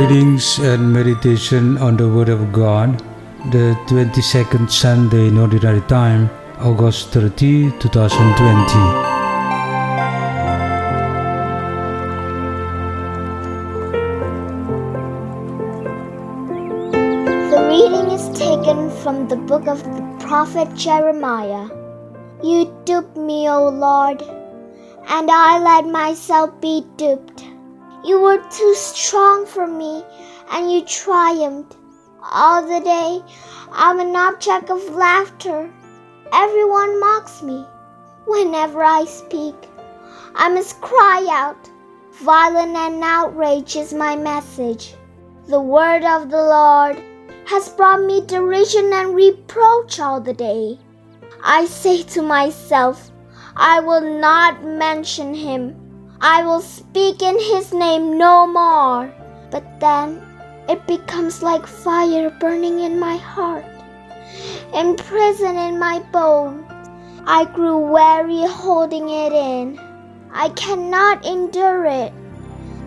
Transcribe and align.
Readings 0.00 0.58
and 0.58 0.92
meditation 0.92 1.78
on 1.78 1.96
the 1.96 2.08
Word 2.08 2.28
of 2.28 2.52
God, 2.52 2.98
the 3.52 3.76
22nd 3.86 4.70
Sunday 4.70 5.28
in 5.28 5.38
Ordinary 5.38 5.82
Time, 5.82 6.28
August 6.58 7.10
30, 7.10 7.70
2020. 7.78 9.10
The 17.50 17.60
reading 17.68 18.10
is 18.10 18.28
taken 18.38 18.90
from 19.02 19.28
the 19.28 19.36
book 19.36 19.68
of 19.68 19.82
the 19.84 20.02
prophet 20.18 20.74
Jeremiah. 20.74 21.68
You 22.42 22.74
duped 22.84 23.18
me, 23.18 23.50
O 23.50 23.68
Lord, 23.68 24.22
and 25.08 25.30
I 25.30 25.58
let 25.58 25.86
myself 25.86 26.58
be 26.60 26.86
duped. 26.96 27.44
You 28.02 28.18
were 28.18 28.42
too 28.50 28.74
strong 28.74 29.44
for 29.44 29.66
me, 29.66 30.02
and 30.50 30.72
you 30.72 30.82
triumphed. 30.82 31.76
All 32.32 32.62
the 32.62 32.80
day 32.80 33.22
I'm 33.72 34.00
an 34.00 34.16
object 34.16 34.70
of 34.70 34.94
laughter. 34.94 35.70
Everyone 36.32 36.98
mocks 36.98 37.42
me. 37.42 37.66
Whenever 38.26 38.82
I 38.82 39.04
speak, 39.04 39.54
I 40.34 40.48
must 40.48 40.80
cry 40.80 41.26
out. 41.30 41.70
Violent 42.22 42.74
and 42.74 43.04
outrage 43.04 43.76
is 43.76 43.92
my 43.92 44.16
message. 44.16 44.94
The 45.46 45.60
word 45.60 46.04
of 46.04 46.30
the 46.30 46.42
Lord 46.42 47.02
has 47.46 47.68
brought 47.68 48.02
me 48.02 48.24
derision 48.24 48.92
and 48.94 49.14
reproach 49.14 50.00
all 50.00 50.20
the 50.20 50.32
day. 50.32 50.78
I 51.42 51.64
say 51.66 52.02
to 52.14 52.22
myself, 52.22 53.10
I 53.56 53.80
will 53.80 54.20
not 54.20 54.62
mention 54.62 55.34
him. 55.34 55.74
I 56.20 56.44
will 56.44 56.60
speak 56.60 57.22
in 57.22 57.38
his 57.38 57.72
name 57.72 58.18
no 58.18 58.46
more. 58.46 59.12
But 59.50 59.80
then 59.80 60.22
it 60.68 60.86
becomes 60.86 61.42
like 61.42 61.66
fire 61.66 62.30
burning 62.40 62.80
in 62.80 63.00
my 63.00 63.16
heart, 63.16 63.64
imprisoned 64.74 65.58
in 65.58 65.78
my 65.78 66.00
bones. 66.12 66.64
I 67.26 67.44
grew 67.44 67.78
weary 67.78 68.46
holding 68.46 69.08
it 69.08 69.32
in. 69.32 69.80
I 70.32 70.50
cannot 70.50 71.24
endure 71.24 71.86
it. 71.86 72.12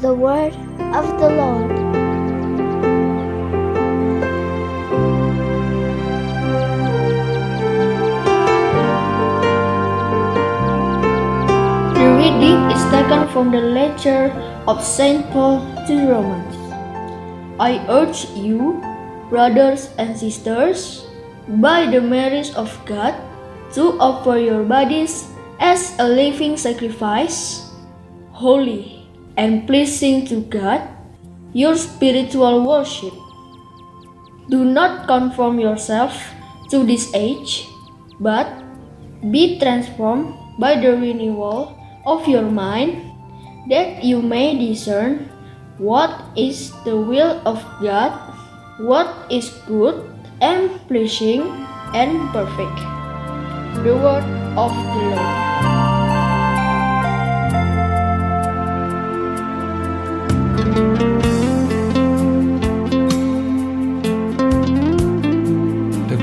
The 0.00 0.14
word 0.14 0.54
of 0.94 1.18
the 1.18 1.30
Lord. 1.30 1.73
Reading 12.24 12.56
is 12.72 12.80
taken 12.88 13.28
from 13.28 13.52
the 13.52 13.60
letter 13.60 14.32
of 14.64 14.80
St. 14.80 15.28
Paul 15.28 15.60
to 15.84 16.08
Romans. 16.08 16.56
I 17.60 17.84
urge 17.84 18.24
you, 18.32 18.80
brothers 19.28 19.92
and 20.00 20.16
sisters, 20.16 21.04
by 21.60 21.84
the 21.84 22.00
merits 22.00 22.56
of 22.56 22.72
God, 22.88 23.12
to 23.76 24.00
offer 24.00 24.40
your 24.40 24.64
bodies 24.64 25.28
as 25.60 25.92
a 26.00 26.08
living 26.08 26.56
sacrifice, 26.56 27.68
holy 28.32 29.04
and 29.36 29.68
pleasing 29.68 30.24
to 30.32 30.40
God, 30.48 30.80
your 31.52 31.76
spiritual 31.76 32.64
worship. 32.64 33.12
Do 34.48 34.64
not 34.64 35.06
conform 35.06 35.60
yourself 35.60 36.16
to 36.72 36.88
this 36.88 37.12
age, 37.12 37.68
but 38.18 38.48
be 39.28 39.60
transformed 39.60 40.32
by 40.56 40.80
the 40.80 40.96
renewal 40.96 41.83
of 42.06 42.28
your 42.28 42.44
mind, 42.44 43.12
that 43.68 44.04
you 44.04 44.20
may 44.20 44.56
discern 44.58 45.28
what 45.78 46.12
is 46.36 46.72
the 46.84 46.96
will 46.96 47.40
of 47.44 47.62
God, 47.82 48.12
what 48.78 49.08
is 49.30 49.50
good 49.66 50.08
and 50.40 50.70
pleasing 50.88 51.42
and 51.94 52.20
perfect. 52.30 52.78
The 53.82 53.96
word 53.96 54.24
of 54.56 54.70
the 54.70 55.16
Lord. 55.16 55.43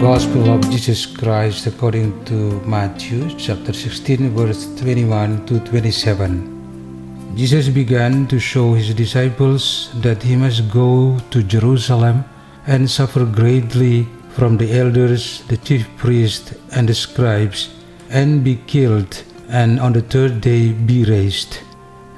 Gospel 0.01 0.50
of 0.50 0.62
Jesus 0.72 1.06
Christ 1.06 1.67
according 1.67 2.25
to 2.25 2.59
Matthew 2.66 3.29
chapter 3.38 3.72
16 3.72 4.31
verse 4.35 4.66
21 4.78 5.45
to 5.45 5.59
27. 5.59 7.35
Jesus 7.35 7.69
began 7.69 8.25
to 8.25 8.39
show 8.39 8.73
his 8.73 8.95
disciples 8.95 9.91
that 10.01 10.23
he 10.23 10.35
must 10.35 10.72
go 10.72 11.19
to 11.29 11.44
Jerusalem 11.44 12.25
and 12.66 12.89
suffer 12.89 13.25
greatly 13.25 14.07
from 14.31 14.57
the 14.57 14.75
elders, 14.75 15.44
the 15.50 15.57
chief 15.57 15.88
priests, 15.97 16.56
and 16.72 16.89
the 16.89 16.95
scribes, 16.95 17.69
and 18.09 18.44
be 18.44 18.56
killed, 18.66 19.22
and 19.50 19.79
on 19.79 19.94
the 19.94 20.01
third 20.01 20.41
day 20.41 20.72
be 20.72 21.03
raised. 21.06 21.59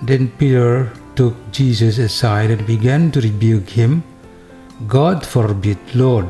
Then 0.03 0.31
Peter 0.37 0.89
took 1.17 1.35
Jesus 1.51 1.97
aside 1.97 2.49
and 2.49 2.65
began 2.65 3.11
to 3.11 3.19
rebuke 3.19 3.69
him. 3.69 4.03
God 4.87 5.25
forbid, 5.25 5.77
Lord, 5.93 6.29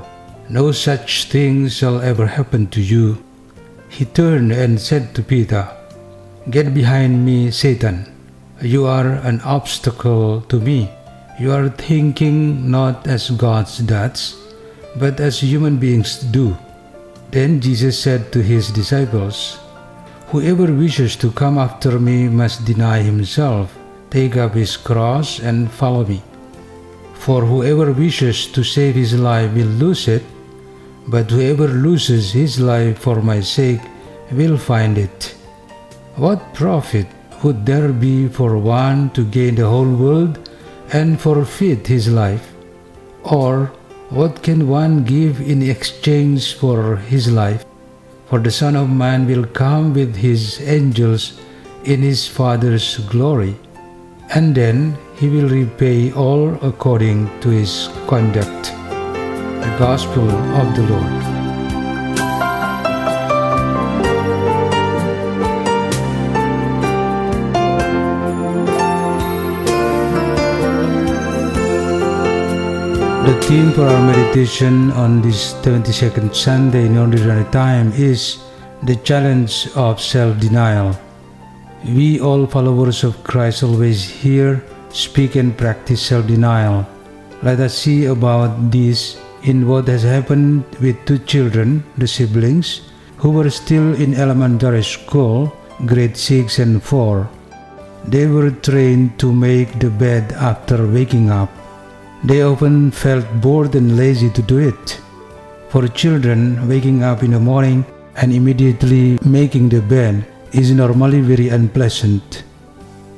no 0.49 0.71
such 0.71 1.25
thing 1.25 1.69
shall 1.69 2.01
ever 2.01 2.27
happen 2.27 2.67
to 2.67 2.81
you. 2.81 3.23
He 3.89 4.05
turned 4.05 4.51
and 4.51 4.79
said 4.79 5.15
to 5.15 5.23
Peter, 5.23 5.69
Get 6.49 6.73
behind 6.73 7.25
me, 7.25 7.51
Satan. 7.51 8.11
You 8.61 8.85
are 8.85 9.07
an 9.07 9.41
obstacle 9.41 10.41
to 10.49 10.59
me. 10.59 10.89
You 11.39 11.51
are 11.51 11.69
thinking 11.69 12.69
not 12.69 13.07
as 13.07 13.29
gods 13.31 13.79
does, 13.79 14.35
but 14.95 15.19
as 15.19 15.39
human 15.39 15.77
beings 15.77 16.19
do. 16.19 16.57
Then 17.31 17.61
Jesus 17.61 17.97
said 17.97 18.31
to 18.33 18.43
his 18.43 18.69
disciples, 18.69 19.59
Whoever 20.27 20.71
wishes 20.73 21.15
to 21.17 21.31
come 21.31 21.57
after 21.57 21.99
me 21.99 22.27
must 22.27 22.65
deny 22.65 23.01
himself, 23.01 23.77
take 24.09 24.37
up 24.37 24.53
his 24.53 24.77
cross, 24.77 25.39
and 25.39 25.71
follow 25.71 26.05
me. 26.05 26.21
For 27.13 27.45
whoever 27.45 27.91
wishes 27.93 28.47
to 28.47 28.63
save 28.63 28.95
his 28.95 29.17
life 29.17 29.53
will 29.53 29.73
lose 29.79 30.07
it, 30.07 30.23
but 31.07 31.29
whoever 31.29 31.67
loses 31.67 32.31
his 32.31 32.59
life 32.59 32.99
for 32.99 33.21
my 33.21 33.41
sake 33.41 33.81
will 34.31 34.57
find 34.57 34.97
it. 34.97 35.35
What 36.15 36.53
profit 36.53 37.07
would 37.43 37.65
there 37.65 37.91
be 37.91 38.27
for 38.27 38.57
one 38.57 39.09
to 39.11 39.25
gain 39.25 39.55
the 39.55 39.67
whole 39.67 39.89
world 39.89 40.49
and 40.93 41.19
forfeit 41.19 41.87
his 41.87 42.07
life? 42.07 42.53
Or 43.23 43.71
what 44.09 44.43
can 44.43 44.67
one 44.67 45.03
give 45.03 45.41
in 45.41 45.61
exchange 45.61 46.53
for 46.53 46.97
his 46.97 47.31
life? 47.31 47.65
For 48.27 48.39
the 48.39 48.51
Son 48.51 48.75
of 48.75 48.89
Man 48.89 49.27
will 49.27 49.45
come 49.45 49.93
with 49.93 50.15
his 50.15 50.61
angels 50.61 51.39
in 51.83 52.01
his 52.01 52.27
Father's 52.27 52.97
glory, 53.09 53.55
and 54.33 54.55
then 54.55 54.97
he 55.15 55.27
will 55.29 55.49
repay 55.49 56.11
all 56.13 56.55
according 56.61 57.29
to 57.41 57.49
his 57.49 57.89
conduct. 58.07 58.82
Gospel 59.79 60.29
of 60.29 60.75
the 60.75 60.83
Lord. 60.83 61.23
The 73.25 73.41
theme 73.41 73.71
for 73.71 73.81
our 73.87 74.05
meditation 74.05 74.91
on 74.91 75.23
this 75.23 75.53
22nd 75.65 76.35
Sunday 76.35 76.85
in 76.85 76.97
Ordinary 76.97 77.49
Time 77.51 77.91
is 77.93 78.43
the 78.83 78.95
challenge 78.97 79.69
of 79.75 79.99
self 79.99 80.39
denial. 80.39 80.95
We, 81.83 82.19
all 82.19 82.45
followers 82.45 83.03
of 83.03 83.23
Christ, 83.23 83.63
always 83.63 84.03
hear, 84.03 84.63
speak, 84.89 85.35
and 85.35 85.57
practice 85.57 86.01
self 86.01 86.27
denial. 86.27 86.85
Let 87.41 87.59
us 87.59 87.73
see 87.73 88.05
about 88.05 88.69
this 88.69 89.22
in 89.43 89.67
what 89.67 89.87
has 89.87 90.03
happened 90.03 90.63
with 90.79 91.05
two 91.05 91.19
children, 91.19 91.83
the 91.97 92.07
siblings, 92.07 92.81
who 93.17 93.29
were 93.29 93.49
still 93.49 93.93
in 93.95 94.13
elementary 94.13 94.83
school, 94.83 95.53
grade 95.85 96.15
6 96.15 96.59
and 96.59 96.81
4. 96.81 97.29
They 98.07 98.27
were 98.27 98.51
trained 98.51 99.19
to 99.19 99.31
make 99.31 99.79
the 99.79 99.89
bed 99.89 100.31
after 100.33 100.87
waking 100.87 101.29
up. 101.29 101.49
They 102.23 102.41
often 102.43 102.91
felt 102.91 103.25
bored 103.41 103.75
and 103.75 103.97
lazy 103.97 104.29
to 104.31 104.41
do 104.41 104.59
it. 104.59 104.99
For 105.69 105.87
children, 105.87 106.67
waking 106.67 107.03
up 107.03 107.23
in 107.23 107.31
the 107.31 107.39
morning 107.39 107.85
and 108.15 108.31
immediately 108.31 109.19
making 109.25 109.69
the 109.69 109.81
bed 109.81 110.25
is 110.53 110.71
normally 110.71 111.21
very 111.21 111.49
unpleasant. 111.49 112.43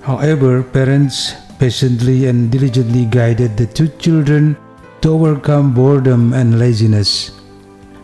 However, 0.02 0.64
parents 0.64 1.34
patiently 1.60 2.28
and 2.28 2.52
diligently 2.52 3.06
guided 3.06 3.58
the 3.58 3.66
two 3.66 3.90
children 4.00 4.56
to 5.06 5.14
overcome 5.14 5.72
boredom 5.72 6.34
and 6.34 6.58
laziness. 6.58 7.30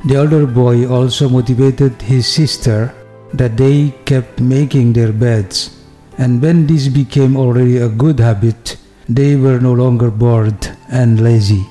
The 0.05 0.17
older 0.17 0.45
boy 0.45 0.85
also 0.85 1.27
motivated 1.27 1.99
his 1.99 2.27
sister 2.27 2.93
that 3.33 3.57
they 3.57 3.89
kept 4.05 4.39
making 4.39 4.93
their 4.93 5.11
beds, 5.11 5.81
and 6.19 6.39
when 6.39 6.67
this 6.67 6.89
became 6.89 7.35
already 7.35 7.77
a 7.77 7.89
good 7.89 8.19
habit, 8.19 8.77
they 9.09 9.35
were 9.35 9.59
no 9.59 9.73
longer 9.73 10.11
bored 10.11 10.77
and 10.91 11.19
lazy. 11.19 11.65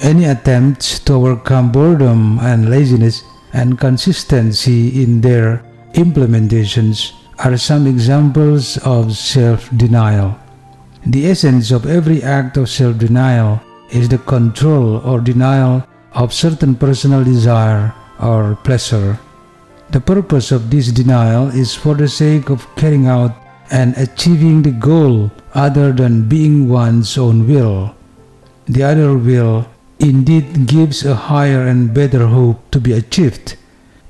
Any 0.00 0.24
attempts 0.24 1.00
to 1.00 1.20
overcome 1.20 1.70
boredom 1.70 2.38
and 2.40 2.70
laziness 2.70 3.24
and 3.52 3.78
consistency 3.78 5.02
in 5.02 5.20
their 5.20 5.60
implementations 5.92 7.12
are 7.44 7.58
some 7.58 7.86
examples 7.86 8.78
of 8.88 9.18
self 9.18 9.68
denial. 9.76 10.32
The 11.04 11.28
essence 11.28 11.70
of 11.72 11.84
every 11.84 12.22
act 12.22 12.56
of 12.56 12.70
self 12.70 12.96
denial 12.96 13.60
is 13.90 14.08
the 14.08 14.18
control 14.18 14.98
or 14.98 15.20
denial 15.20 15.86
of 16.12 16.32
certain 16.32 16.74
personal 16.74 17.22
desire 17.22 17.94
or 18.20 18.56
pleasure. 18.64 19.18
The 19.90 20.00
purpose 20.00 20.50
of 20.50 20.70
this 20.70 20.90
denial 20.90 21.48
is 21.48 21.74
for 21.74 21.94
the 21.94 22.08
sake 22.08 22.50
of 22.50 22.66
carrying 22.74 23.06
out 23.06 23.36
and 23.70 23.96
achieving 23.96 24.62
the 24.62 24.72
goal 24.72 25.30
other 25.54 25.92
than 25.92 26.28
being 26.28 26.68
one's 26.68 27.16
own 27.18 27.46
will. 27.46 27.94
The 28.66 28.82
other 28.82 29.16
will 29.16 29.66
indeed 29.98 30.66
gives 30.66 31.04
a 31.04 31.14
higher 31.14 31.66
and 31.66 31.94
better 31.94 32.26
hope 32.26 32.70
to 32.72 32.80
be 32.80 32.92
achieved, 32.92 33.56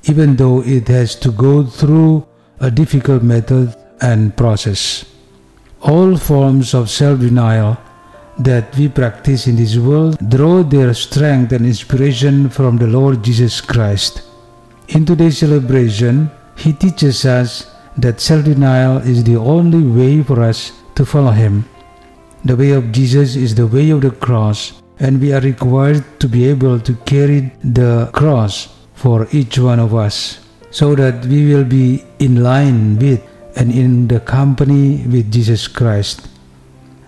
even 0.03 0.35
though 0.35 0.63
it 0.63 0.87
has 0.87 1.15
to 1.15 1.31
go 1.31 1.63
through 1.63 2.25
a 2.59 2.71
difficult 2.71 3.21
method 3.21 3.75
and 4.01 4.35
process. 4.35 5.05
All 5.81 6.17
forms 6.17 6.73
of 6.73 6.89
self 6.89 7.19
denial 7.19 7.77
that 8.39 8.75
we 8.77 8.87
practice 8.87 9.47
in 9.47 9.55
this 9.55 9.77
world 9.77 10.17
draw 10.29 10.63
their 10.63 10.93
strength 10.93 11.51
and 11.51 11.65
inspiration 11.65 12.49
from 12.49 12.77
the 12.77 12.87
Lord 12.87 13.23
Jesus 13.23 13.61
Christ. 13.61 14.21
In 14.89 15.05
today's 15.05 15.39
celebration, 15.39 16.29
He 16.55 16.73
teaches 16.73 17.25
us 17.25 17.71
that 17.97 18.21
self 18.21 18.45
denial 18.45 18.97
is 18.97 19.23
the 19.23 19.37
only 19.37 19.81
way 19.81 20.23
for 20.23 20.41
us 20.41 20.71
to 20.95 21.05
follow 21.05 21.31
Him. 21.31 21.65
The 22.45 22.55
way 22.55 22.71
of 22.71 22.91
Jesus 22.91 23.35
is 23.35 23.55
the 23.55 23.67
way 23.67 23.89
of 23.89 24.01
the 24.01 24.11
cross, 24.11 24.81
and 24.99 25.19
we 25.19 25.33
are 25.33 25.41
required 25.41 26.03
to 26.19 26.27
be 26.29 26.45
able 26.45 26.79
to 26.79 26.93
carry 27.05 27.51
the 27.63 28.09
cross 28.13 28.69
for 28.93 29.27
each 29.31 29.59
one 29.59 29.79
of 29.79 29.93
us 29.93 30.39
so 30.71 30.95
that 30.95 31.25
we 31.25 31.53
will 31.53 31.63
be 31.63 32.03
in 32.19 32.43
line 32.43 32.97
with 32.99 33.21
and 33.55 33.71
in 33.71 34.07
the 34.07 34.19
company 34.19 35.03
with 35.07 35.31
Jesus 35.31 35.67
Christ. 35.67 36.27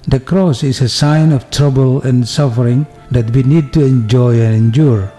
The 0.07 0.19
cross 0.19 0.63
is 0.63 0.79
a 0.79 0.87
sign 0.87 1.33
of 1.33 1.51
trouble 1.51 2.01
and 2.03 2.25
suffering 2.25 2.87
that 3.11 3.29
we 3.31 3.43
need 3.43 3.73
to 3.73 3.83
enjoy 3.83 4.39
and 4.39 4.55
endure. 4.55 5.11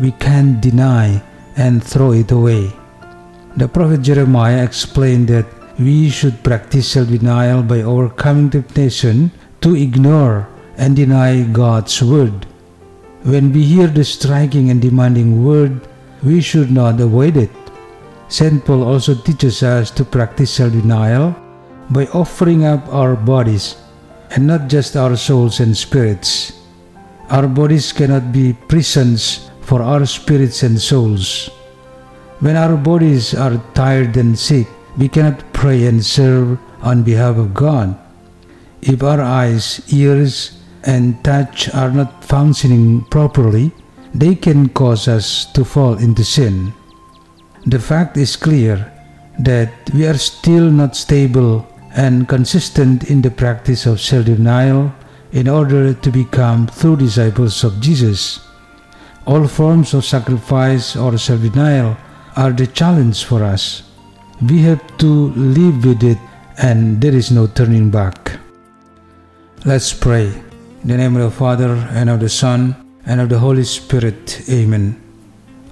We 0.00 0.12
can't 0.12 0.58
deny 0.60 1.22
and 1.56 1.84
throw 1.84 2.12
it 2.12 2.32
away. 2.32 2.72
The 3.58 3.68
prophet 3.68 4.00
Jeremiah 4.00 4.64
explained 4.64 5.28
that 5.28 5.44
we 5.78 6.08
should 6.08 6.42
practice 6.42 6.88
self 6.88 7.08
denial 7.08 7.62
by 7.62 7.82
overcoming 7.82 8.48
temptation 8.48 9.32
to 9.60 9.76
ignore 9.76 10.48
and 10.78 10.96
deny 10.96 11.42
God's 11.42 12.00
word. 12.02 12.46
When 13.22 13.52
we 13.52 13.64
hear 13.64 13.86
the 13.86 14.04
striking 14.04 14.70
and 14.70 14.80
demanding 14.80 15.44
word, 15.44 15.76
we 16.22 16.40
should 16.40 16.72
not 16.72 17.00
avoid 17.00 17.36
it. 17.36 17.52
St. 18.28 18.64
Paul 18.64 18.82
also 18.82 19.14
teaches 19.14 19.62
us 19.62 19.90
to 19.92 20.08
practice 20.08 20.50
self 20.56 20.72
denial 20.72 21.36
by 21.90 22.06
offering 22.16 22.64
up 22.64 22.88
our 22.88 23.14
bodies 23.14 23.76
and 24.30 24.46
not 24.46 24.68
just 24.68 24.96
our 24.96 25.16
souls 25.16 25.60
and 25.60 25.76
spirits. 25.76 26.52
Our 27.30 27.46
bodies 27.46 27.92
cannot 27.92 28.32
be 28.32 28.54
prisons 28.68 29.50
for 29.60 29.82
our 29.82 30.06
spirits 30.06 30.62
and 30.62 30.80
souls. 30.80 31.48
When 32.40 32.56
our 32.56 32.76
bodies 32.76 33.34
are 33.34 33.62
tired 33.74 34.16
and 34.16 34.38
sick, 34.38 34.66
we 34.96 35.08
cannot 35.08 35.52
pray 35.52 35.86
and 35.86 36.04
serve 36.04 36.58
on 36.82 37.02
behalf 37.02 37.36
of 37.36 37.54
God. 37.54 37.94
If 38.82 39.02
our 39.02 39.20
eyes, 39.20 39.82
ears, 39.92 40.58
and 40.84 41.22
touch 41.22 41.72
are 41.74 41.90
not 41.92 42.24
functioning 42.24 43.04
properly, 43.10 43.72
they 44.14 44.34
can 44.34 44.70
cause 44.70 45.06
us 45.06 45.44
to 45.52 45.64
fall 45.64 45.98
into 45.98 46.24
sin. 46.24 46.72
The 47.66 47.78
fact 47.78 48.16
is 48.16 48.36
clear 48.36 48.90
that 49.38 49.70
we 49.92 50.06
are 50.06 50.16
still 50.18 50.70
not 50.70 50.96
stable 50.96 51.66
and 51.96 52.28
consistent 52.28 53.10
in 53.10 53.22
the 53.22 53.30
practice 53.30 53.86
of 53.86 54.00
self 54.00 54.26
denial 54.26 54.92
in 55.32 55.48
order 55.48 55.94
to 55.94 56.10
become 56.10 56.66
true 56.66 56.96
disciples 56.96 57.64
of 57.64 57.80
Jesus. 57.80 58.40
All 59.26 59.46
forms 59.46 59.94
of 59.94 60.04
sacrifice 60.04 60.96
or 60.96 61.18
self 61.18 61.42
denial 61.42 61.96
are 62.36 62.52
the 62.52 62.66
challenge 62.66 63.24
for 63.24 63.42
us. 63.42 63.82
We 64.40 64.62
have 64.62 64.82
to 64.98 65.30
live 65.34 65.84
with 65.84 66.02
it 66.02 66.18
and 66.58 67.00
there 67.00 67.14
is 67.14 67.30
no 67.30 67.46
turning 67.46 67.90
back. 67.90 68.38
Let's 69.64 69.92
pray. 69.92 70.26
In 70.82 70.88
the 70.88 70.96
name 70.96 71.16
of 71.16 71.22
the 71.22 71.30
Father, 71.30 71.74
and 71.92 72.08
of 72.08 72.20
the 72.20 72.28
Son, 72.28 72.74
and 73.04 73.20
of 73.20 73.28
the 73.28 73.38
Holy 73.38 73.64
Spirit. 73.64 74.42
Amen. 74.48 74.98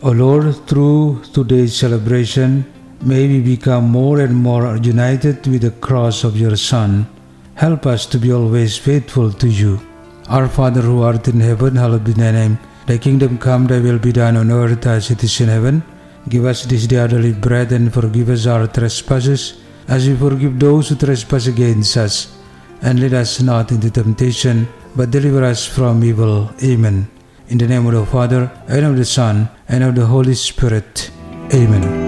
O 0.02 0.10
Lord, 0.10 0.54
through 0.66 1.22
today's 1.32 1.74
celebration, 1.74 2.70
may 3.00 3.28
we 3.28 3.40
become 3.40 3.84
more 3.90 4.20
and 4.20 4.34
more 4.34 4.76
united 4.76 5.46
with 5.46 5.62
the 5.62 5.70
cross 5.70 6.24
of 6.24 6.36
your 6.36 6.56
Son. 6.56 7.06
Help 7.54 7.86
us 7.86 8.06
to 8.06 8.18
be 8.18 8.32
always 8.32 8.76
faithful 8.76 9.32
to 9.32 9.48
you. 9.48 9.80
Our 10.28 10.48
Father 10.48 10.80
who 10.80 11.02
art 11.02 11.28
in 11.28 11.40
heaven, 11.40 11.76
hallowed 11.76 12.04
be 12.04 12.12
thy 12.12 12.32
name. 12.32 12.58
Thy 12.86 12.98
kingdom 12.98 13.38
come, 13.38 13.66
thy 13.66 13.80
will 13.80 13.98
be 13.98 14.12
done 14.12 14.36
on 14.36 14.50
earth 14.50 14.86
as 14.86 15.10
it 15.10 15.22
is 15.24 15.40
in 15.40 15.48
heaven. 15.48 15.82
Give 16.28 16.44
us 16.44 16.64
this 16.64 16.86
day 16.86 16.98
our 16.98 17.08
daily 17.08 17.32
bread 17.32 17.72
and 17.72 17.92
forgive 17.92 18.28
us 18.28 18.46
our 18.46 18.66
trespasses, 18.66 19.60
as 19.88 20.08
we 20.08 20.16
forgive 20.16 20.58
those 20.58 20.88
who 20.88 20.96
trespass 20.96 21.46
against 21.46 21.96
us. 21.96 22.36
And 22.82 23.00
lead 23.00 23.14
us 23.14 23.40
not 23.40 23.72
into 23.72 23.90
temptation, 23.90 24.68
but 24.94 25.10
deliver 25.10 25.44
us 25.44 25.66
from 25.66 26.04
evil. 26.04 26.50
Amen. 26.62 27.08
In 27.48 27.58
the 27.58 27.66
name 27.66 27.86
of 27.86 27.94
the 27.94 28.06
Father, 28.06 28.50
and 28.68 28.84
of 28.84 28.96
the 28.96 29.04
Son, 29.04 29.48
and 29.68 29.82
of 29.82 29.94
the 29.94 30.06
Holy 30.06 30.34
Spirit. 30.34 31.10
Amen. 31.52 32.07